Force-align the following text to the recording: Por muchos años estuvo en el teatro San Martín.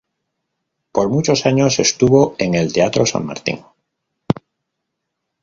Por 0.91 1.09
muchos 1.09 1.45
años 1.45 1.77
estuvo 1.77 2.35
en 2.39 2.55
el 2.55 2.73
teatro 2.73 3.05
San 3.05 3.23
Martín. 3.23 3.61